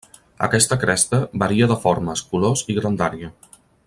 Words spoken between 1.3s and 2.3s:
varia de formes,